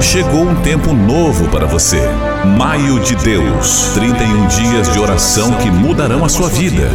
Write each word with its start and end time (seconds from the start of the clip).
Chegou 0.00 0.42
um 0.42 0.54
tempo 0.56 0.92
novo 0.92 1.48
para 1.48 1.66
você. 1.66 2.00
Maio 2.58 3.00
de 3.00 3.14
Deus 3.16 3.90
31 3.94 4.46
dias 4.46 4.92
de 4.92 4.98
oração 4.98 5.52
que 5.54 5.70
mudarão 5.70 6.24
a 6.24 6.28
sua 6.28 6.48
vida. 6.48 6.90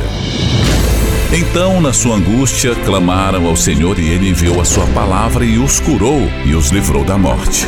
Então, 1.33 1.81
na 1.81 1.93
sua 1.93 2.15
angústia, 2.15 2.75
clamaram 2.75 3.47
ao 3.47 3.55
Senhor 3.55 3.97
e 3.99 4.09
ele 4.09 4.29
enviou 4.29 4.61
a 4.61 4.65
sua 4.65 4.85
palavra 4.87 5.45
e 5.45 5.57
os 5.57 5.79
curou 5.79 6.21
e 6.45 6.53
os 6.53 6.69
livrou 6.69 7.03
da 7.03 7.17
morte. 7.17 7.67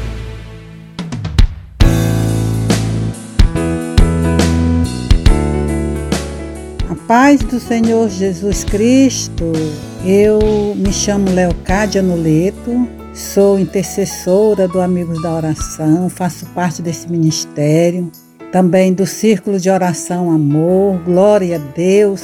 Paz 7.11 7.41
do 7.41 7.59
Senhor 7.59 8.09
Jesus 8.09 8.63
Cristo, 8.63 9.51
eu 10.05 10.73
me 10.77 10.93
chamo 10.93 11.29
Leocádia 11.29 12.01
Nuleto, 12.01 12.87
sou 13.13 13.59
intercessora 13.59 14.65
do 14.65 14.79
Amigos 14.79 15.21
da 15.21 15.35
Oração, 15.35 16.09
faço 16.09 16.45
parte 16.55 16.81
desse 16.81 17.11
ministério, 17.11 18.09
também 18.49 18.93
do 18.93 19.05
Círculo 19.05 19.59
de 19.59 19.69
Oração 19.69 20.31
Amor, 20.31 20.99
glória 21.03 21.57
a 21.57 21.59
Deus, 21.75 22.23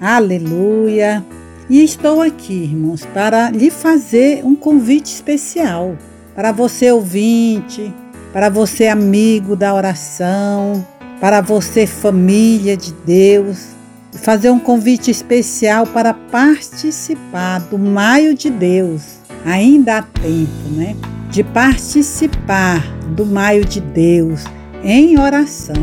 aleluia. 0.00 1.26
E 1.68 1.82
estou 1.82 2.22
aqui, 2.22 2.54
irmãos, 2.54 3.04
para 3.06 3.50
lhe 3.50 3.68
fazer 3.68 4.44
um 4.44 4.54
convite 4.54 5.06
especial 5.06 5.96
para 6.36 6.52
você 6.52 6.92
ouvinte, 6.92 7.92
para 8.32 8.48
você 8.48 8.86
amigo 8.86 9.56
da 9.56 9.74
oração, 9.74 10.86
para 11.20 11.40
você 11.40 11.84
família 11.84 12.76
de 12.76 12.92
Deus 13.04 13.79
fazer 14.18 14.50
um 14.50 14.58
convite 14.58 15.10
especial 15.10 15.86
para 15.86 16.12
participar 16.12 17.60
do 17.60 17.78
Maio 17.78 18.34
de 18.34 18.50
Deus. 18.50 19.20
Ainda 19.44 19.98
há 19.98 20.02
tempo, 20.02 20.68
né? 20.72 20.96
De 21.30 21.42
participar 21.42 22.80
do 23.16 23.24
Maio 23.24 23.64
de 23.64 23.80
Deus 23.80 24.44
em 24.82 25.18
oração, 25.18 25.74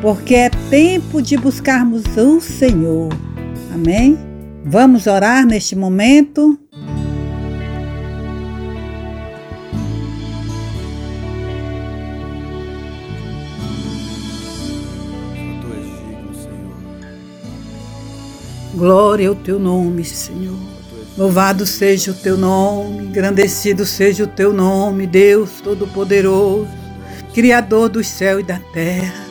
porque 0.00 0.34
é 0.34 0.50
tempo 0.70 1.20
de 1.20 1.36
buscarmos 1.36 2.04
o 2.16 2.40
Senhor. 2.40 3.08
Amém? 3.72 4.18
Vamos 4.64 5.06
orar 5.06 5.46
neste 5.46 5.76
momento? 5.76 6.58
Glória 18.80 19.28
ao 19.28 19.34
teu 19.34 19.58
nome, 19.58 20.02
Senhor. 20.06 20.56
Louvado 21.14 21.66
seja 21.66 22.12
o 22.12 22.14
teu 22.14 22.38
nome, 22.38 23.04
engrandecido 23.04 23.84
seja 23.84 24.24
o 24.24 24.26
teu 24.26 24.54
nome, 24.54 25.06
Deus 25.06 25.60
Todo-Poderoso, 25.62 26.66
Criador 27.34 27.90
do 27.90 28.02
céu 28.02 28.40
e 28.40 28.42
da 28.42 28.58
terra. 28.72 29.26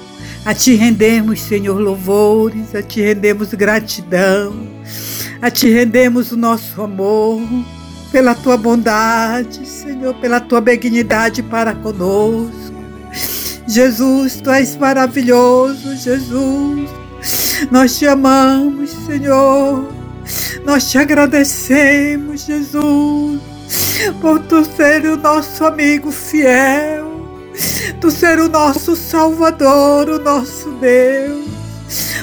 A 0.45 0.53
ti 0.53 0.75
rendemos, 0.75 1.41
Senhor, 1.41 1.79
louvores, 1.79 2.75
a 2.75 2.83
ti 2.83 3.01
rendemos 3.01 3.51
gratidão, 3.55 4.53
a 5.41 5.49
ti 5.49 5.67
rendemos 5.67 6.31
o 6.31 6.37
nosso 6.37 6.79
amor, 6.79 7.41
pela 8.11 8.35
tua 8.35 8.55
bondade, 8.55 9.67
Senhor, 9.67 10.13
pela 10.21 10.39
tua 10.39 10.61
benignidade 10.61 11.41
para 11.41 11.73
conosco. 11.73 12.53
Jesus, 13.67 14.39
tu 14.41 14.51
és 14.51 14.75
maravilhoso, 14.75 15.95
Jesus. 15.95 17.08
Nós 17.71 17.97
te 17.97 18.07
amamos, 18.07 18.91
Senhor. 19.05 19.99
Nós 20.63 20.89
te 20.89 20.97
agradecemos, 20.97 22.45
Jesus, 22.45 23.41
por 24.21 24.39
tu 24.39 24.63
ser 24.63 25.05
o 25.05 25.17
nosso 25.17 25.65
amigo 25.65 26.11
fiel, 26.11 27.07
tu 27.99 28.11
ser 28.11 28.39
o 28.39 28.47
nosso 28.47 28.95
Salvador, 28.95 30.09
o 30.09 30.19
nosso 30.19 30.69
Deus. 30.73 31.49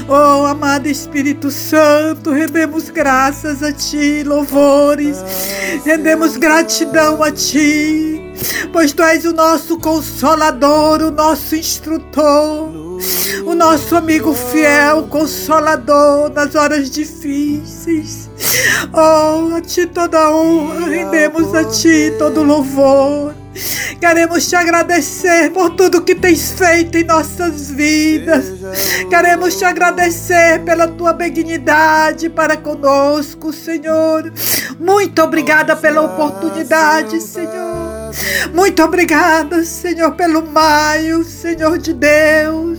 Oh, 0.09 0.47
amado 0.47 0.87
Espírito 0.87 1.51
Santo, 1.51 2.31
rendemos 2.31 2.89
graças 2.91 3.63
a 3.65 3.73
Ti, 3.73 4.23
louvores, 4.23 5.19
rendemos 5.85 6.37
gratidão 6.37 7.21
a 7.25 7.33
Ti, 7.33 8.33
pois 8.73 8.93
Tu 8.93 9.03
és 9.03 9.25
o 9.25 9.33
nosso 9.33 9.77
consolador, 9.81 11.03
o 11.03 11.11
nosso 11.11 11.57
instrutor 11.57 12.86
o 13.45 13.55
nosso 13.55 13.97
amigo 13.97 14.35
fiel, 14.35 15.05
consolador 15.05 16.31
nas 16.31 16.55
horas 16.55 16.91
difíceis. 16.91 18.31
Oh, 18.93 19.55
a 19.55 19.61
Ti 19.61 19.87
toda 19.87 20.31
honra, 20.31 20.87
rendemos 20.87 21.55
a 21.55 21.65
Ti 21.65 22.13
todo 22.19 22.43
louvor. 22.43 23.35
Queremos 24.01 24.47
te 24.47 24.55
agradecer 24.55 25.51
por 25.51 25.71
tudo 25.71 26.03
que 26.03 26.15
tens 26.15 26.53
feito 26.53 26.99
em 26.99 27.05
nossas 27.05 27.71
vidas. 27.71 28.45
Queremos 29.09 29.57
te 29.57 29.65
agradecer 29.65 30.63
pela 30.65 30.87
tua 30.87 31.13
benignidade 31.13 32.29
para 32.29 32.57
conosco, 32.57 33.53
Senhor. 33.53 34.33
Muito 34.79 35.23
obrigada 35.23 35.75
pela 35.75 36.03
oportunidade, 36.03 37.21
Senhor. 37.23 37.76
Muito 38.53 38.83
obrigada, 38.83 39.65
Senhor, 39.65 40.13
pelo 40.13 40.47
maio, 40.47 41.25
Senhor 41.25 41.79
de 41.79 41.93
Deus 41.93 42.79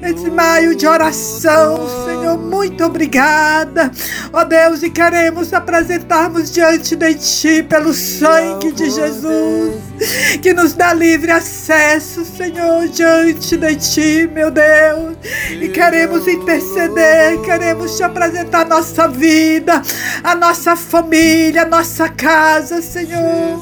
esse 0.00 0.30
maio 0.30 0.74
de 0.74 0.86
oração, 0.86 1.86
Senhor, 2.06 2.38
muito 2.38 2.84
obrigada. 2.84 3.90
Ó 4.32 4.44
Deus, 4.44 4.82
e 4.82 4.90
queremos 4.90 5.52
apresentarmos 5.52 6.50
diante 6.50 6.96
de 6.96 7.14
Ti 7.14 7.62
pelo 7.62 7.92
sangue 7.92 8.72
de 8.72 8.90
Jesus, 8.90 9.74
que 10.40 10.52
nos 10.54 10.74
dá 10.74 10.94
livre 10.94 11.30
acesso, 11.30 12.24
Senhor, 12.24 12.88
diante 12.88 13.56
de 13.56 13.76
Ti, 13.76 14.30
meu 14.32 14.50
Deus. 14.50 15.16
E 15.50 15.68
queremos 15.68 16.26
interceder, 16.26 17.40
queremos 17.42 17.96
Te 17.96 18.02
apresentar 18.02 18.66
nossa 18.66 19.06
vida, 19.06 19.82
a 20.24 20.34
nossa 20.34 20.74
família, 20.76 21.62
a 21.62 21.66
nossa 21.66 22.08
casa, 22.08 22.80
Senhor. 22.80 23.60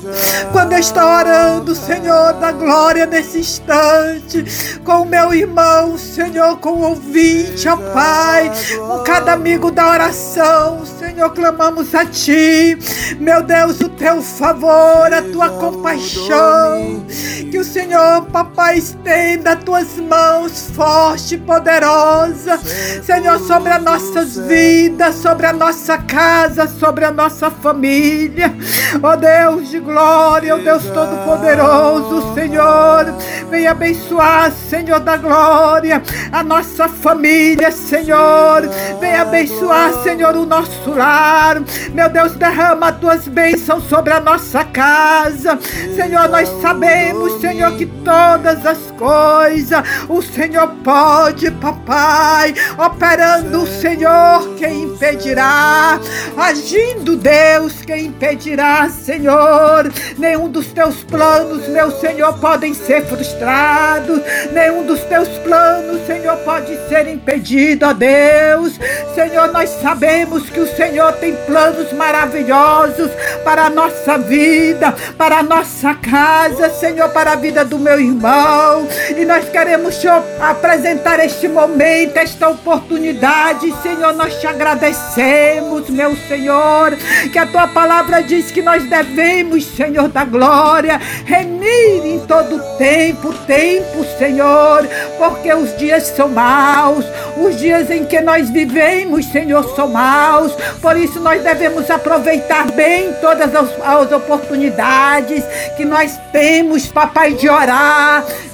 Quando 0.52 0.72
eu 0.72 0.78
estou 0.78 1.02
orando, 1.02 1.74
Senhor, 1.74 2.34
da 2.34 2.52
glória 2.52 3.06
nesse 3.06 3.38
instante, 3.38 4.44
com 4.84 5.02
o 5.02 5.06
meu 5.06 5.34
irmão, 5.34 5.98
Senhor, 5.98 6.19
com 6.60 6.70
o 6.70 6.82
ouvinte, 6.82 7.66
ó 7.66 7.76
Pai, 7.76 8.52
com 8.76 8.98
cada 9.04 9.32
amigo 9.32 9.70
da 9.70 9.88
oração, 9.88 10.84
Senhor, 10.84 11.30
clamamos 11.30 11.94
a 11.94 12.04
Ti, 12.04 12.76
meu 13.18 13.42
Deus, 13.42 13.80
o 13.80 13.88
Teu 13.88 14.20
favor, 14.20 15.12
a 15.12 15.22
Tua 15.22 15.48
compaixão, 15.48 17.04
que 17.50 17.58
o 17.58 17.64
Senhor, 17.64 18.26
Papai, 18.26 18.78
estenda 18.78 19.52
as 19.52 19.64
Tuas 19.64 19.96
mãos 19.96 20.70
forte 20.74 21.34
e 21.34 21.38
poderosa, 21.38 22.58
Senhor, 23.02 23.40
sobre 23.40 23.72
as 23.72 23.82
nossas 23.82 24.36
vidas, 24.36 25.16
sobre 25.16 25.46
a 25.46 25.52
nossa 25.52 25.98
casa, 25.98 26.68
sobre 26.68 27.04
a 27.04 27.10
nossa 27.10 27.50
família, 27.50 28.54
ó 29.02 29.16
Deus 29.16 29.68
de 29.68 29.80
glória, 29.80 30.54
ó 30.54 30.58
Deus 30.58 30.84
Todo-Poderoso, 30.84 32.34
Senhor, 32.34 33.06
vem 33.50 33.66
abençoar, 33.66 34.52
Senhor 34.52 35.00
da 35.00 35.16
glória, 35.16 36.02
a 36.32 36.42
nossa 36.42 36.88
família, 36.88 37.72
Senhor. 37.72 38.62
Vem 39.00 39.16
abençoar, 39.16 39.92
Senhor, 40.02 40.36
o 40.36 40.46
nosso 40.46 40.90
lar. 40.90 41.60
Meu 41.92 42.08
Deus, 42.08 42.36
derrama 42.36 42.90
as 42.90 42.98
tuas 42.98 43.28
bênçãos 43.28 43.84
sobre 43.84 44.12
a 44.12 44.20
nossa 44.20 44.64
casa. 44.64 45.58
Senhor, 45.96 46.28
nós 46.28 46.48
sabemos, 46.62 47.39
Senhor, 47.40 47.74
que 47.78 47.86
todas 48.04 48.64
as 48.66 48.78
coisas. 48.92 49.82
O 50.08 50.22
Senhor 50.22 50.68
pode, 50.84 51.50
papai, 51.52 52.54
operando 52.78 53.62
o 53.62 53.66
Senhor, 53.66 54.54
quem 54.56 54.82
impedirá? 54.82 55.98
Agindo 56.36 57.16
Deus, 57.16 57.82
quem 57.82 58.06
impedirá, 58.06 58.88
Senhor? 58.88 59.90
Nenhum 60.18 60.48
dos 60.48 60.66
teus 60.72 61.02
planos, 61.02 61.68
meu 61.68 61.90
Senhor, 61.90 62.38
podem 62.38 62.74
ser 62.74 63.04
frustrados. 63.06 64.20
Nenhum 64.52 64.84
dos 64.86 65.00
teus 65.00 65.28
planos, 65.38 66.06
Senhor, 66.06 66.36
pode 66.38 66.76
ser 66.88 67.08
impedido, 67.08 67.86
ó 67.86 67.92
Deus. 67.92 68.78
Senhor, 69.14 69.52
nós 69.52 69.70
sabemos 69.82 70.48
que 70.48 70.60
o 70.60 70.76
Senhor 70.76 71.12
tem 71.14 71.34
planos 71.46 71.92
maravilhosos 71.92 73.10
para 73.44 73.66
a 73.66 73.70
nossa 73.70 74.18
vida, 74.18 74.94
para 75.16 75.38
a 75.38 75.42
nossa 75.42 75.94
casa, 75.94 76.70
Senhor, 76.70 77.08
para 77.10 77.32
a 77.32 77.36
vida 77.36 77.64
do 77.64 77.78
meu 77.78 77.89
irmão. 77.98 78.86
E 79.16 79.24
nós 79.24 79.48
queremos 79.48 79.96
te 79.98 80.08
apresentar 80.08 81.18
este 81.20 81.48
momento, 81.48 82.16
esta 82.16 82.48
oportunidade, 82.48 83.72
Senhor. 83.82 84.12
Nós 84.14 84.34
te 84.34 84.46
agradecemos, 84.46 85.88
meu 85.90 86.14
Senhor, 86.28 86.96
que 87.32 87.38
a 87.38 87.46
tua 87.46 87.66
palavra 87.68 88.22
diz 88.22 88.50
que 88.50 88.62
nós 88.62 88.84
devemos, 88.84 89.64
Senhor 89.64 90.08
da 90.08 90.24
glória, 90.24 91.00
remir 91.24 92.04
em 92.04 92.20
todo 92.26 92.60
tempo, 92.76 93.32
tempo, 93.46 94.04
Senhor, 94.18 94.86
porque 95.18 95.52
os 95.52 95.76
dias 95.76 96.04
são 96.04 96.28
maus, 96.28 97.04
os 97.36 97.56
dias 97.58 97.90
em 97.90 98.04
que 98.04 98.20
nós 98.20 98.50
vivemos, 98.50 99.26
Senhor, 99.26 99.64
são 99.74 99.88
maus. 99.88 100.52
Por 100.80 100.96
isso 100.96 101.20
nós 101.20 101.42
devemos 101.42 101.90
aproveitar 101.90 102.70
bem 102.72 103.12
todas 103.20 103.54
as, 103.54 103.68
as 103.82 104.12
oportunidades 104.12 105.44
que 105.76 105.84
nós 105.84 106.18
temos, 106.32 106.86
papai, 106.86 107.34
de 107.34 107.48
orar, 107.48 107.79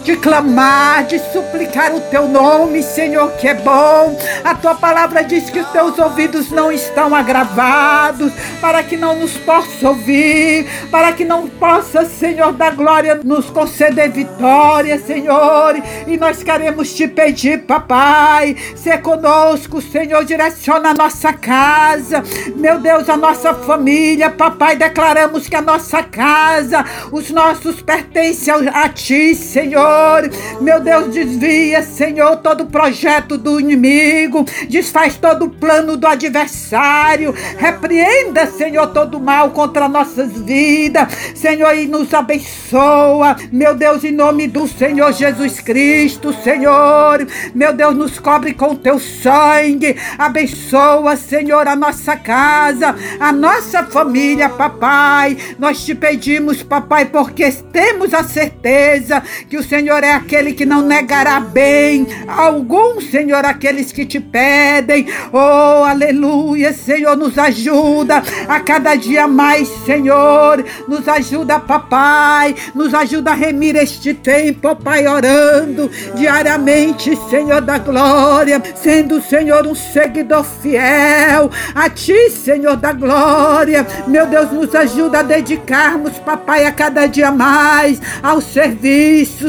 de 0.07 0.17
clamar, 0.17 1.05
de 1.05 1.19
suplicar 1.33 1.93
o 1.93 2.01
teu 2.01 2.29
nome, 2.29 2.81
Senhor, 2.81 3.33
que 3.33 3.49
é 3.49 3.55
bom. 3.55 4.17
A 4.45 4.55
tua 4.55 4.77
palavra 4.77 5.25
diz 5.25 5.51
que 5.51 5.59
os 5.59 5.69
teus 5.71 5.99
ouvidos 5.99 6.49
não 6.51 6.71
estão 6.71 7.13
agravados, 7.13 8.33
para 8.61 8.85
que 8.85 8.97
não 8.97 9.17
nos 9.17 9.37
possa 9.39 9.89
ouvir, 9.89 10.65
para 10.93 11.13
que 11.13 11.25
não 11.25 11.49
possa, 11.49 12.05
Senhor 12.05 12.53
da 12.53 12.71
glória, 12.71 13.21
nos 13.25 13.51
conceder 13.51 14.11
vitória, 14.11 14.97
Senhor. 15.01 15.75
E 16.07 16.17
nós 16.17 16.41
queremos 16.43 16.95
te 16.95 17.09
pedir, 17.09 17.63
papai, 17.63 18.57
ser 18.77 19.03
conosco, 19.03 19.83
Senhor, 19.83 20.25
direciona 20.25 20.91
a 20.91 20.95
nossa 20.95 21.33
casa, 21.33 22.23
meu 22.55 22.79
Deus, 22.79 23.09
a 23.09 23.17
nossa 23.17 23.55
família, 23.55 24.31
papai, 24.31 24.77
declaramos 24.77 25.49
que 25.49 25.57
a 25.57 25.63
nossa 25.63 26.01
casa, 26.03 26.85
os 27.11 27.31
nossos 27.31 27.83
pertencem 27.83 28.55
a 28.73 28.89
ti, 28.89 29.16
Senhor. 29.35 30.31
Meu 30.61 30.81
Deus, 30.81 31.13
desvia, 31.13 31.83
Senhor, 31.83 32.37
todo 32.39 32.67
projeto 32.67 33.39
do 33.39 33.61
inimigo, 33.61 34.45
desfaz 34.69 35.17
todo 35.17 35.47
o 35.47 35.51
plano 35.51 35.97
do 35.97 36.07
adversário, 36.07 37.35
repreenda, 37.57 38.47
Senhor, 38.47 38.89
todo 38.89 39.21
mal 39.21 39.51
contra 39.51 39.89
nossas 39.89 40.33
vidas, 40.33 41.09
Senhor, 41.35 41.75
e 41.77 41.87
nos 41.87 42.13
abençoa, 42.13 43.37
meu 43.53 43.75
Deus, 43.75 44.05
em 44.05 44.13
nome 44.13 44.47
do 44.47 44.67
Senhor 44.67 45.13
Jesus 45.13 45.61
Cristo, 45.61 46.35
Senhor, 46.43 47.27
meu 47.55 47.73
Deus, 47.73 47.95
nos 47.95 48.19
cobre 48.19 48.55
com 48.55 48.75
teu 48.75 48.99
sangue, 48.99 49.97
abençoa, 50.19 51.17
Senhor, 51.17 51.67
a 51.69 51.77
nossa 51.77 52.17
casa, 52.17 52.95
a 53.21 53.33
nossa 53.33 53.85
família, 53.85 54.49
papai, 54.49 55.37
nós 55.59 55.85
te 55.85 55.95
pedimos, 55.95 56.63
papai, 56.63 57.07
porque 57.07 57.51
temos 57.73 58.13
a 58.13 58.25
certeza 58.25 59.06
que 59.49 59.57
o 59.57 59.63
Senhor 59.63 60.03
é 60.03 60.13
aquele 60.13 60.53
que 60.53 60.67
não 60.67 60.83
negará 60.83 61.41
bem 61.41 62.07
algum, 62.29 63.01
Senhor, 63.01 63.45
aqueles 63.45 63.93
que 63.93 64.05
te 64.05 64.21
pedem. 64.21 65.07
Oh, 65.33 65.85
aleluia, 65.85 66.73
Senhor, 66.73 67.17
nos 67.17 67.39
ajuda 67.39 68.23
a 68.49 68.61
cada 68.61 68.95
dia 68.95 69.27
mais, 69.27 69.69
Senhor. 69.85 70.65
Nos 70.89 71.07
ajuda, 71.09 71.59
papai, 71.59 72.55
nos 72.75 72.95
ajuda 72.95 73.31
a 73.31 73.35
remir 73.35 73.77
este 73.77 74.15
tempo, 74.15 74.75
Pai, 74.77 75.07
orando 75.07 75.91
diariamente, 76.15 77.17
Senhor 77.31 77.61
da 77.61 77.79
glória, 77.79 78.63
sendo, 78.75 79.21
Senhor, 79.21 79.67
um 79.67 79.75
seguidor 79.75 80.45
fiel 80.45 81.51
a 81.75 81.89
ti, 81.89 82.31
Senhor 82.31 82.77
da 82.77 82.93
glória. 82.93 83.87
Meu 84.07 84.27
Deus, 84.27 84.51
nos 84.53 84.75
ajuda 84.75 85.21
a 85.21 85.23
dedicarmos, 85.23 86.19
papai, 86.19 86.65
a 86.67 86.73
cada 86.73 87.07
dia 87.07 87.31
mais 87.31 88.01
ao 88.23 88.41
serviço, 88.41 88.96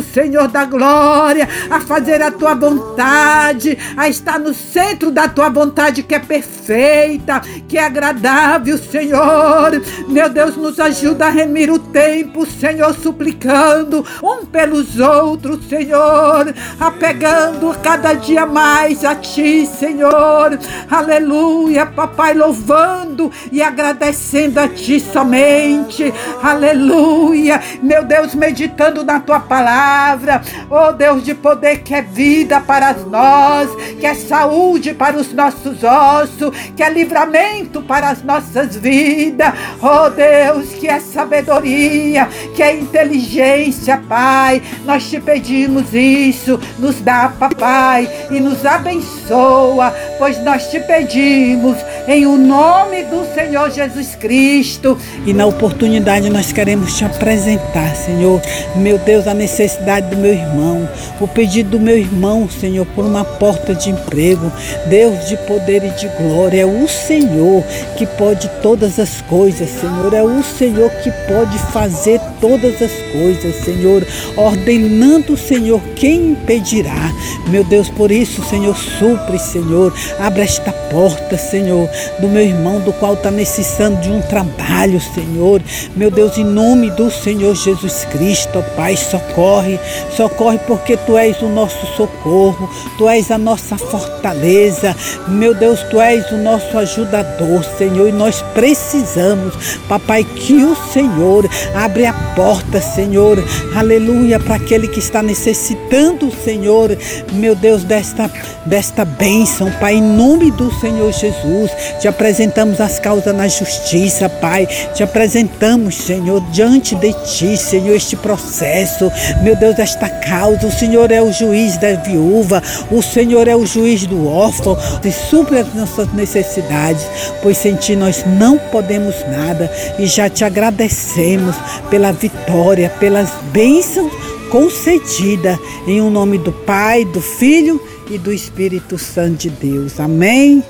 Senhor 0.04 0.48
da 0.48 0.66
glória, 0.66 1.48
a 1.70 1.80
fazer 1.80 2.22
a 2.22 2.32
tua 2.32 2.54
vontade, 2.54 3.78
a 3.96 4.10
estar 4.10 4.40
no 4.40 4.54
centro 4.54 5.12
da 5.12 5.28
tua 5.28 5.50
vontade 5.50 6.04
que 6.04 6.16
é 6.16 6.20
perfeita, 6.20 7.42
que 7.68 7.78
é 7.78 7.84
agradável, 7.84 8.78
Senhor. 8.78 9.82
Meu 10.08 10.30
Deus, 10.30 10.56
nos 10.56 10.80
ajuda 10.80 11.28
a 11.28 11.30
remir 11.30 11.72
o 11.72 11.80
tempo, 11.80 12.46
Senhor, 12.46 12.94
suplicando 12.96 14.06
um 14.24 14.46
pelos 14.46 15.00
outros, 15.00 15.68
Senhor, 15.68 16.54
apegando 16.80 17.76
cada 17.82 18.14
dia 18.14 18.46
mais 18.46 19.06
a 19.06 19.16
ti, 19.16 19.66
Senhor. 19.66 20.58
Aleluia, 20.90 21.86
papai, 21.86 22.34
louvando 22.34 23.32
e 23.52 23.62
agradecendo 23.62 24.60
a 24.60 24.68
ti 24.68 25.00
somente. 25.00 26.14
Aleluia, 26.42 27.62
meu 27.82 28.04
Deus, 28.04 28.34
meditando 28.36 29.04
na 29.04 29.20
tua 29.20 29.37
palavra. 29.39 30.42
Oh 30.69 30.92
Deus 30.92 31.24
de 31.24 31.34
poder, 31.34 31.80
que 31.80 31.94
é 31.94 32.01
vida 32.01 32.60
para 32.60 32.94
nós, 32.94 33.69
que 34.00 34.06
é 34.06 34.13
saúde 34.13 34.94
para 34.94 35.18
os 35.18 35.34
nossos 35.34 35.84
ossos, 35.84 36.56
que 36.75 36.84
é 36.84 36.89
livramento 36.89 37.81
para 37.81 38.10
as 38.10 38.24
nossas 38.24 38.75
vidas. 38.75 39.54
Oh 39.81 40.10
Deus, 40.10 40.69
que 40.74 40.88
é 40.88 41.00
sabedoria, 41.00 42.28
que 42.56 42.63
é 42.63 42.75
inteligência, 42.75 43.98
Pai. 44.07 44.62
Nós 44.86 45.10
te 45.10 45.19
pedimos 45.19 45.94
isso. 45.94 46.60
Nos 46.80 47.01
dá, 47.01 47.31
papai, 47.39 48.10
e 48.31 48.39
nos 48.39 48.66
abençoa, 48.66 49.94
pois 50.18 50.38
nós 50.44 50.69
te 50.69 50.80
pedimos 50.80 51.78
em 52.07 52.25
o 52.25 52.38
nome 52.38 53.04
do 53.04 53.25
Senhor 53.33 53.69
Jesus 53.69 54.15
Cristo. 54.15 54.98
E 55.25 55.33
na 55.33 55.45
oportunidade 55.45 56.30
nós 56.30 56.54
queremos 56.54 56.98
te 56.98 57.04
apresentar, 57.04 57.95
Senhor, 57.95 58.42
meu 58.75 58.98
Deus, 58.98 59.27
a 59.27 59.33
necessidade 59.33 60.09
do 60.09 60.18
meu 60.18 60.33
irmão, 60.33 60.88
o 61.19 61.27
pedido 61.27 61.71
do 61.71 61.80
meu 61.80 61.98
irmão, 61.98 62.50
Senhor, 62.50 62.86
por 62.95 63.04
uma 63.04 63.25
porta 63.25 63.75
de 63.75 63.89
emprego. 63.89 64.51
Deus 64.86 65.27
de 65.27 65.36
poder 65.38 65.83
e 65.83 65.89
de 65.89 66.07
glória, 66.09 66.62
é 66.62 66.65
o 66.65 66.88
Senhor 66.88 67.63
que 67.98 68.05
pode 68.05 68.50
todas 68.62 69.00
as 69.00 69.22
coisas, 69.22 69.70
Senhor, 69.70 70.13
é 70.13 70.24
o 70.24 70.41
Senhor 70.43 70.89
que 71.03 71.12
pode 71.27 71.58
fazer 71.74 72.22
todas 72.39 72.82
as 72.82 72.91
coisas, 73.12 73.55
Senhor, 73.65 74.05
ordenando, 74.38 75.36
Senhor, 75.36 75.82
quem 75.96 76.32
impedirá. 76.32 77.12
Meu 77.50 77.63
Deus, 77.63 77.89
por 77.89 78.12
isso, 78.12 78.43
Senhor, 78.43 78.75
supre, 78.77 79.39
Senhor, 79.39 79.93
abra 80.20 80.43
esta 80.43 80.72
porta, 80.72 81.38
Senhor, 81.38 81.89
do 82.20 82.27
meu 82.27 82.44
irmão, 82.44 82.80
do 82.80 82.94
qual 82.94 83.13
está 83.13 83.32
necessitando 83.32 84.01
de 84.01 84.10
um 84.10 84.22
trabalho, 84.22 85.00
Senhor. 85.00 85.62
Meu 85.96 86.12
Deus, 86.12 86.38
em 86.38 86.44
nome 86.44 86.89
do 86.92 87.10
Senhor 87.10 87.56
Jesus 87.56 88.06
Cristo, 88.06 88.63
Pai, 88.75 88.96
socorre, 88.96 89.80
socorre 90.16 90.60
porque 90.66 90.98
Tu 90.98 91.18
és 91.18 91.42
o 91.42 91.48
nosso 91.48 91.86
socorro, 91.96 92.70
Tu 92.98 93.08
és 93.08 93.32
a 93.32 93.38
nossa 93.38 93.77
fortaleza. 93.77 94.96
Meu 95.27 95.54
Deus, 95.54 95.82
Tu 95.84 96.00
és 96.00 96.32
o 96.32 96.38
nosso 96.38 96.77
ajudador, 96.77 97.63
Senhor, 97.77 98.08
e 98.08 98.12
nós 98.12 98.42
precisamos, 98.54 99.54
Papai, 99.88 100.24
que 100.24 100.63
o 100.63 100.75
Senhor 100.92 101.48
abre 101.75 102.06
a 102.06 102.13
porta, 102.36 102.82
Senhor, 102.82 103.38
aleluia, 103.75 104.39
para 104.39 104.56
aquele 104.56 104.88
que 104.88 105.00
está 105.00 105.22
necessitando, 105.22 106.32
Senhor, 106.44 106.98
meu 107.34 107.56
Deus, 107.56 107.84
desta, 107.84 108.30
desta 108.66 109.06
bênção, 109.06 109.72
Pai, 109.80 109.96
em 109.96 110.01
nome 110.01 110.51
do 110.51 110.72
Senhor 110.80 111.12
Jesus, 111.12 111.72
te 112.00 112.08
apresentamos 112.08 112.79
as 112.79 113.00
causas 113.00 113.36
na 113.36 113.48
justiça, 113.48 114.29
Pai, 114.29 114.67
te 114.94 115.03
apresentamos, 115.03 115.96
Senhor, 115.96 116.41
diante 116.51 116.96
de 116.96 117.13
Ti, 117.13 117.58
Senhor, 117.58 117.96
este 117.96 118.15
processo, 118.15 119.12
meu 119.41 119.56
Deus, 119.56 119.77
esta 119.79 120.10
causa, 120.10 120.67
o 120.67 120.72
Senhor 120.72 121.12
é 121.12 121.22
o 121.22 121.32
juiz 121.32 121.77
da 121.77 121.94
viúva, 121.96 122.62
o 122.91 123.01
Senhor 123.01 123.48
é 123.48 123.56
o 123.56 123.65
juiz 123.65 124.06
do 124.06 124.27
órfão, 124.27 124.77
e 125.03 125.12
supre 125.12 125.60
as 125.60 125.74
nossas 125.74 126.12
necessidades, 126.13 127.06
pois 127.41 127.58
sem 127.58 127.75
Ti 127.75 127.96
nós 127.96 128.24
não 128.25 128.58
podemos 128.58 129.15
nada 129.27 129.72
e 129.98 130.06
já 130.06 130.29
te 130.29 130.44
agradecemos 130.44 131.56
pela 131.89 132.12
vitória, 132.12 132.89
pelas 133.00 133.29
bênçãos 133.51 134.12
concedida 134.50 135.60
em 135.86 136.01
o 136.01 136.06
um 136.06 136.10
nome 136.10 136.38
do 136.38 136.51
Pai, 136.51 137.06
do 137.06 137.22
Filho 137.22 137.82
e 138.10 138.17
do 138.17 138.32
Espírito 138.32 138.98
Santo 138.98 139.38
de 139.38 139.50
Deus. 139.50 140.00
Amém. 140.00 140.63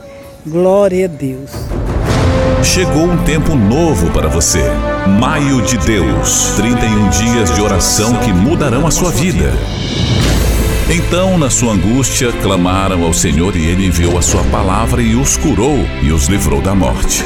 Glória 0.50 1.06
a 1.06 1.08
Deus. 1.10 1.52
Chegou 2.64 3.04
um 3.04 3.18
tempo 3.26 3.54
novo 3.54 4.10
para 4.12 4.30
você. 4.30 4.64
Maio 5.20 5.62
de 5.62 5.78
Deus 5.78 6.54
31 6.56 7.10
dias 7.10 7.54
de 7.54 7.62
oração 7.62 8.16
que 8.20 8.32
mudarão 8.32 8.88
a 8.88 8.92
sua 8.92 9.12
vida. 9.12 9.52
Então, 10.90 11.38
na 11.38 11.50
sua 11.50 11.74
angústia, 11.74 12.32
clamaram 12.32 13.04
ao 13.04 13.12
Senhor 13.12 13.58
e 13.58 13.66
ele 13.66 13.88
enviou 13.88 14.18
a 14.18 14.22
sua 14.22 14.44
palavra 14.46 15.02
e 15.02 15.16
os 15.16 15.36
curou 15.36 15.80
e 16.02 16.14
os 16.14 16.28
livrou 16.28 16.62
da 16.62 16.74
morte. 16.74 17.26